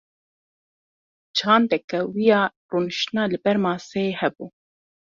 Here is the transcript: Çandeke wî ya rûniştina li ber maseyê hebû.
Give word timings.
Çandeke 1.37 2.01
wî 2.13 2.25
ya 2.29 2.41
rûniştina 2.69 3.23
li 3.31 3.37
ber 3.43 3.57
maseyê 3.65 4.11
hebû. 4.19 4.45